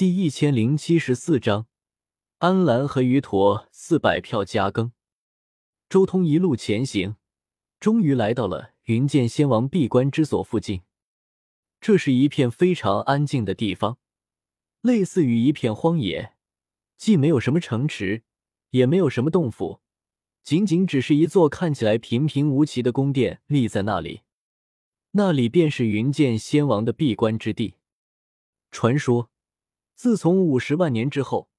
[0.00, 1.66] 第一千零七十四章，
[2.38, 4.92] 安澜和于陀四百票加更。
[5.90, 7.16] 周通一路前行，
[7.78, 10.80] 终于来到了云剑仙王闭关之所附近。
[11.82, 13.98] 这是一片非常安静的地方，
[14.80, 16.32] 类似于一片荒野，
[16.96, 18.22] 既没有什么城池，
[18.70, 19.80] 也没有什么洞府，
[20.42, 24.22] 仅仅只是一座看起来平平无奇的宫殿立在那里。
[25.10, 27.74] 那里便是云剑仙王的闭关之地。
[28.70, 29.29] 传说。
[30.00, 31.50] 自从五十万年之后，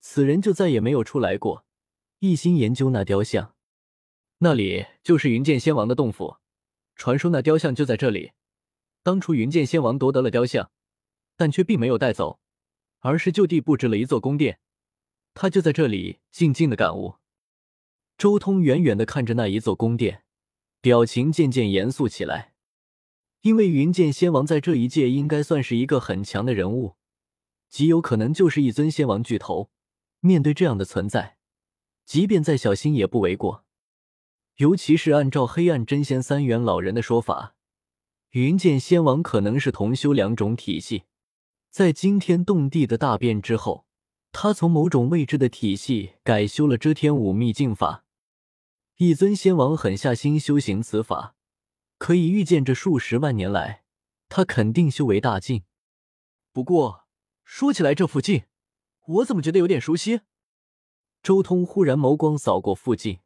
[0.00, 1.64] 此人就再也没有出来过，
[2.18, 3.54] 一心研究那雕像。
[4.38, 6.38] 那里就是云剑仙王的洞府，
[6.96, 8.32] 传说那雕像就在这里。
[9.04, 10.72] 当初云剑仙王夺得了雕像，
[11.36, 12.40] 但却并没有带走，
[13.02, 14.58] 而是就地布置了一座宫殿。
[15.32, 17.18] 他就在这里静静的感悟。
[18.18, 20.24] 周通远远的看着那一座宫殿，
[20.80, 22.52] 表情渐渐严肃起来，
[23.42, 26.96] 因为云剑仙王在这一届应该算是一个很强的人物。
[27.68, 29.70] 极有可能就是一尊仙王巨头，
[30.20, 31.36] 面对这样的存在，
[32.04, 33.64] 即便再小心也不为过。
[34.56, 37.54] 尤其是按照黑暗真仙三元老人的说法，
[38.30, 41.04] 云剑仙王可能是同修两种体系。
[41.70, 43.86] 在惊天动地的大变之后，
[44.32, 48.04] 他从某种未知的体系改修了遮天五秘境法。
[48.96, 51.34] 一尊仙王狠下心修行此法，
[51.98, 53.82] 可以预见这数十万年来，
[54.30, 55.64] 他肯定修为大进。
[56.52, 57.05] 不过。
[57.48, 58.42] 说起来，这附近
[59.06, 60.22] 我怎么觉得有点熟悉？
[61.22, 63.20] 周通忽然眸光扫过附近，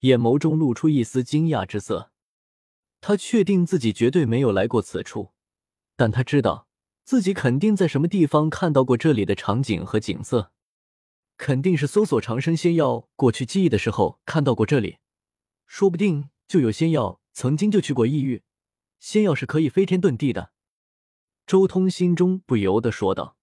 [0.00, 2.12] 眼眸中露出一丝惊讶之色。
[3.00, 5.32] 他确定自己绝对没有来过此处，
[5.96, 6.68] 但他知道
[7.02, 10.52] 自己肯定在什么地方看到过这里的场景和景色，
[11.36, 14.98] 肯定是搜索长生仙药过去记忆的时候看到过这里。
[15.66, 18.44] 说不定就有仙药曾经就去过异域，
[19.00, 20.52] 仙药是可以飞天遁地的。
[21.46, 23.36] 周通心中不由得说道。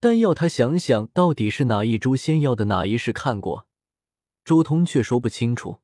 [0.00, 3.66] 但要他想想到底是哪一株仙药的哪一世看过，
[4.44, 5.78] 周通却说不清楚，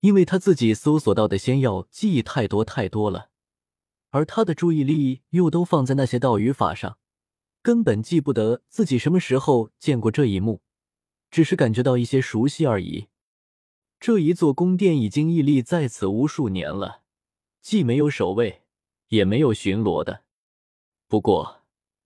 [0.00, 3.30] 因为他自己搜索到的仙药记忆太多太多了，
[4.10, 6.98] 而他的注意力又都放在那些道语法上，
[7.62, 10.60] 根本记不得自己什么时候见过这一幕，
[11.30, 13.08] 只是感觉到一些熟悉而已。
[14.00, 17.02] 这一座宫殿已经屹立在此无数年了，
[17.62, 18.64] 既没有守卫，
[19.08, 20.24] 也没有巡逻的。
[21.08, 21.62] 不过，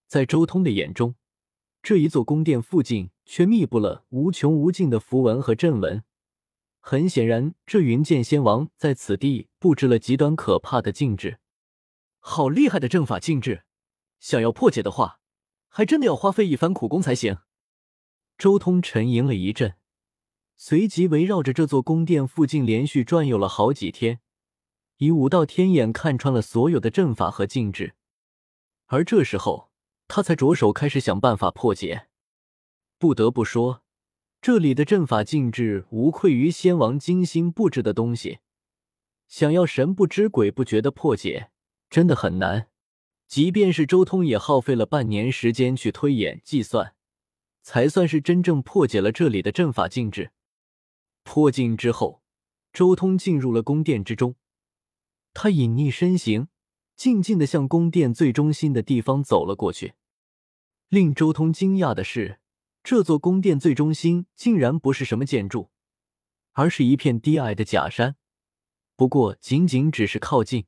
[0.06, 1.16] 在周通的眼中，
[1.80, 6.02] 这一座宫殿附近却密布了无穷无尽的符文和阵纹，
[6.80, 11.38] 很显然，这云剑仙王在此地布置了极端可怕的禁制。
[12.18, 13.64] 好厉害的阵法禁制，
[14.18, 15.20] 想要破解的话，
[15.68, 17.38] 还真的要花费一番苦功才行。
[18.36, 19.76] 周通沉吟了一阵，
[20.56, 24.20] 随即围绕着这座宫殿附近连续转悠了好几天，
[24.98, 27.94] 以五道天眼看穿了所有的阵法和禁制，
[28.86, 29.68] 而这时候。
[30.08, 32.08] 他才着手开始想办法破解。
[32.98, 33.82] 不得不说，
[34.40, 38.38] 这里的阵法禁制无愧于仙王精心布置的东西。
[39.28, 41.50] 想要神不知鬼不觉的破解，
[41.90, 42.68] 真的很难。
[43.26, 46.94] 即便是周通也耗费了半年时间去推演计算，
[47.62, 50.32] 才算是真正破解了这里的阵法禁制。
[51.24, 52.22] 破禁之后，
[52.72, 54.34] 周通进入了宫殿之中。
[55.34, 56.48] 他隐匿身形。
[56.98, 59.94] 静静的向宫殿最中心的地方走了过去。
[60.88, 62.40] 令周通惊讶的是，
[62.82, 65.70] 这座宫殿最中心竟然不是什么建筑，
[66.54, 68.16] 而是一片低矮的假山。
[68.96, 70.66] 不过，仅仅只是靠近，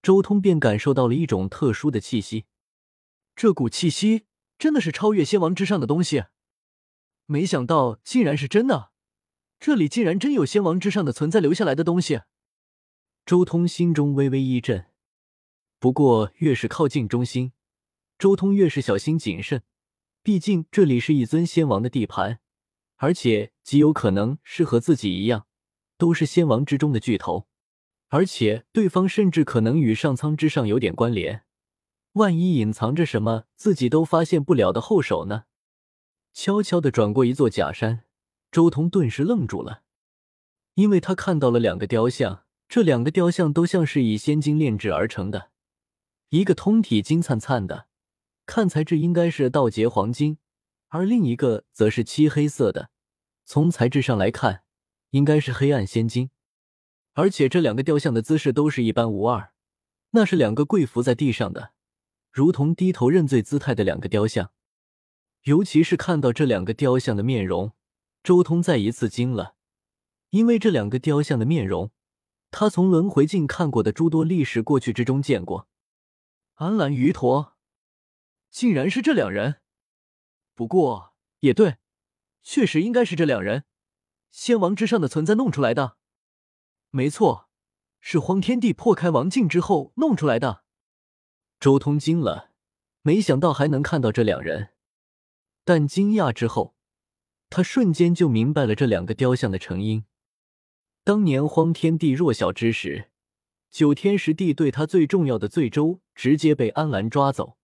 [0.00, 2.46] 周通便感受到了一种特殊的气息。
[3.36, 4.24] 这股气息
[4.58, 6.24] 真的是超越仙王之上的东西，
[7.26, 8.92] 没想到竟然是真的。
[9.60, 12.22] 这里竟然真有仙王之上的存在留下来的东西。
[13.26, 14.86] 周通心中微微一震。
[15.80, 17.52] 不过，越是靠近中心，
[18.18, 19.62] 周通越是小心谨慎。
[20.24, 22.40] 毕竟这里是一尊仙王的地盘，
[22.96, 25.46] 而且极有可能是和自己一样，
[25.96, 27.46] 都是仙王之中的巨头。
[28.08, 31.44] 而且对方甚至可能与上苍之上有点关联。
[32.14, 35.44] 万一隐藏着什么自己都发现不了的后手呢？
[36.32, 38.04] 悄悄的转过一座假山，
[38.50, 39.82] 周通顿时愣住了，
[40.74, 45.50] 因为他看到了两个雕像，这两个雕像都像是以仙金炼制而成的。
[46.30, 47.86] 一个通体金灿灿的，
[48.44, 50.36] 看材质应该是道劫黄金，
[50.88, 52.90] 而另一个则是漆黑色的，
[53.46, 54.62] 从材质上来看，
[55.10, 56.28] 应该是黑暗仙金。
[57.14, 59.52] 而且这两个雕像的姿势都是一般无二，
[60.10, 61.72] 那是两个跪伏在地上的，
[62.30, 64.52] 如同低头认罪姿态的两个雕像。
[65.44, 67.72] 尤其是看到这两个雕像的面容，
[68.22, 69.54] 周通再一次惊了，
[70.28, 71.90] 因为这两个雕像的面容，
[72.50, 75.66] 他从轮回镜看过的诸多历史过去之中见过。
[76.58, 77.56] 安澜鱼驼，
[78.50, 79.60] 竟然是这两人！
[80.56, 81.76] 不过也对，
[82.42, 83.64] 确实应该是这两人，
[84.32, 85.98] 仙王之上的存在弄出来的。
[86.90, 87.48] 没错，
[88.00, 90.64] 是荒天帝破开王境之后弄出来的。
[91.60, 92.50] 周通惊了，
[93.02, 94.70] 没想到还能看到这两人，
[95.64, 96.74] 但惊讶之后，
[97.48, 100.06] 他瞬间就明白了这两个雕像的成因。
[101.04, 103.12] 当年荒天帝弱小之时，
[103.70, 107.56] 九天十地对他最重要的罪州直接被安澜抓走。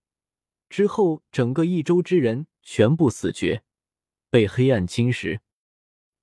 [0.69, 3.63] 之后，整个益州之人全部死绝，
[4.29, 5.39] 被黑暗侵蚀。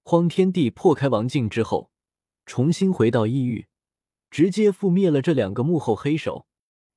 [0.02, 1.90] 荒天帝破开王境之后，
[2.44, 3.68] 重新回到异域，
[4.30, 6.46] 直接覆灭了这两个幕后黑手，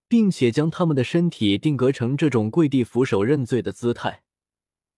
[0.08, 4.24] 并且将他们的身体定格成这种跪地俯首认罪的姿态，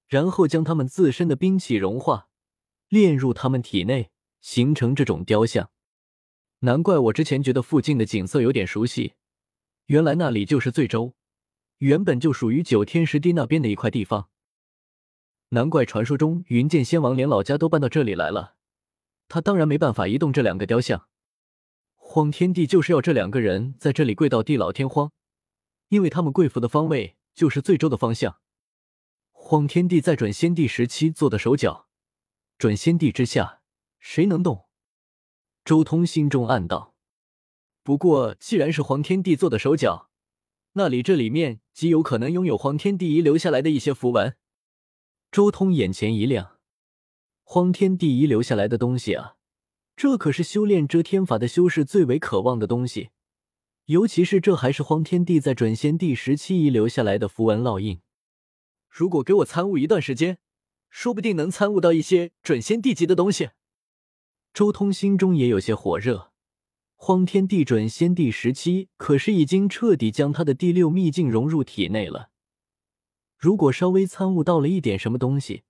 [0.08, 2.30] 然后将他们自身的兵器融化，
[2.88, 5.70] 炼入他们体内，形成这种雕像。
[6.60, 9.14] 难怪我之前觉得附近的景色有点熟悉，
[9.86, 11.14] 原来那里就是醉州。
[11.80, 14.30] 原本就属于九天十地那边的一块地方，
[15.50, 18.56] 难怪传说中云剑仙王连老家都搬到这里来了。
[19.28, 21.08] 他当然没办法移动这两个雕像。
[21.96, 25.12] 荒天帝就是要这两个人在这里跪到地老天荒，
[25.90, 28.40] 因为他们跪伏的方位就是最周的方向。
[29.32, 31.88] 荒天帝在准仙帝时期做的手脚，
[32.58, 33.62] 准仙帝之下
[34.00, 34.67] 谁能动？
[35.68, 36.96] 周通心中暗道。
[37.84, 40.10] 不过既然是黄天帝做的手脚。
[40.76, 44.38] 那里这里面极有可能拥有黄天帝遗留下来的一些符文。
[45.30, 46.60] 周通眼前一亮，
[47.44, 49.36] 荒天帝遗留下来的东西啊，
[49.98, 53.10] 这可是修炼遮天法的修士最为渴望的东西。
[53.88, 58.00] 尤其是这还是荒天帝在准仙帝时期遗留下来的符文烙印。
[58.90, 60.38] 如果给我参悟一段时间，
[60.90, 63.50] 说不定能参悟到一些准仙帝级的东西。
[64.58, 66.32] 周通心中也有些火热。
[66.96, 72.32] 荒天地准先帝时期，可是已经彻底将他的第六秘境融入体内了。
[73.38, 75.64] 如果稍微参悟到了一点什么东西，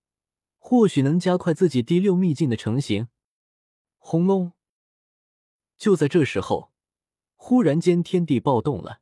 [0.57, 3.10] 或许能加快自己第六秘境的成型。
[3.98, 4.54] 轰隆！
[5.78, 6.72] 就在这时候，
[7.36, 9.01] 忽然间天地暴动了，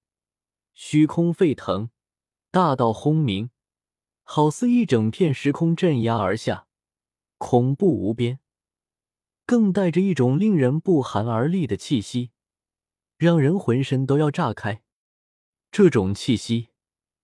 [0.73, 1.91] 虚空沸腾，
[2.49, 3.51] 大道轰鸣，
[4.23, 6.65] 好似一整片时空镇压而下，
[7.37, 8.39] 恐怖无边。
[9.45, 12.31] 更带着一种令人不寒而栗的气息，
[13.17, 14.81] 让人浑身都要炸开。
[15.71, 16.69] 这种气息，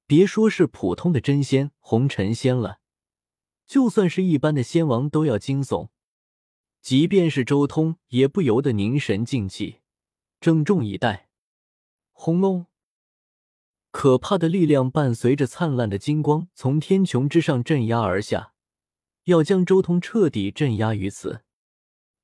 [0.06, 2.80] 别说是普通的真仙、红尘仙了，
[3.66, 5.90] 就算是一般的仙王都要惊悚。
[6.82, 9.82] 即便是周通，也不由得凝神静气，
[10.40, 11.30] 郑重以待。
[12.12, 12.68] 轰隆！
[13.92, 18.54] 可怕的力量伴随着灿烂的金光，从天穹之上镇压而下，
[19.26, 21.44] 要将周通彻底镇压于此。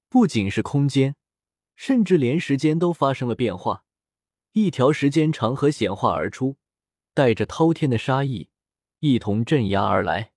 [0.10, 1.16] 不仅是空间，
[1.76, 3.84] 甚至连时间都发生了变化，
[4.54, 6.58] 一条时间长河显化而出，
[7.14, 8.50] 带着滔天的杀意，
[9.00, 10.32] 一同镇压而来。